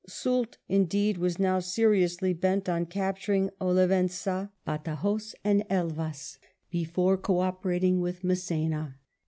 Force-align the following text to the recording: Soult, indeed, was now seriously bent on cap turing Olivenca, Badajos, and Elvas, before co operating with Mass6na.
Soult, 0.07 0.57
indeed, 0.67 1.19
was 1.19 1.37
now 1.37 1.59
seriously 1.59 2.33
bent 2.33 2.67
on 2.67 2.87
cap 2.87 3.19
turing 3.19 3.51
Olivenca, 3.61 4.49
Badajos, 4.65 5.35
and 5.43 5.61
Elvas, 5.69 6.39
before 6.71 7.17
co 7.19 7.37
operating 7.41 7.99
with 8.01 8.23
Mass6na. 8.23 8.95